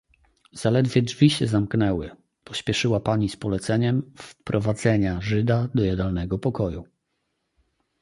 "Zaledwie 0.53 1.01
drzwi 1.03 1.29
się 1.29 1.47
zamknęły, 1.47 2.11
pośpieszyła 2.43 2.99
pani 2.99 3.29
z 3.29 3.35
poleceniem 3.35 4.11
wprowadzenia 4.17 5.21
żyda 5.21 5.69
do 5.75 5.83
jadalnego 5.83 6.39
pokoju." 6.39 6.83